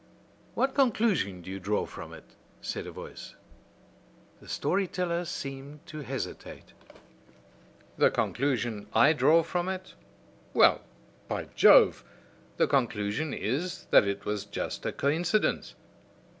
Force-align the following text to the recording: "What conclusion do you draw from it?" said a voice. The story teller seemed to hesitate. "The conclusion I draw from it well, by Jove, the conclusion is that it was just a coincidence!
"What 0.55 0.73
conclusion 0.73 1.43
do 1.43 1.51
you 1.51 1.59
draw 1.59 1.85
from 1.85 2.11
it?" 2.11 2.33
said 2.59 2.87
a 2.87 2.91
voice. 2.91 3.35
The 4.41 4.49
story 4.49 4.87
teller 4.87 5.25
seemed 5.25 5.85
to 5.85 5.99
hesitate. 6.01 6.73
"The 7.99 8.09
conclusion 8.09 8.87
I 8.95 9.13
draw 9.13 9.43
from 9.43 9.69
it 9.69 9.93
well, 10.55 10.81
by 11.27 11.49
Jove, 11.53 12.03
the 12.57 12.65
conclusion 12.65 13.31
is 13.31 13.85
that 13.91 14.07
it 14.07 14.25
was 14.25 14.45
just 14.45 14.87
a 14.87 14.91
coincidence! 14.91 15.75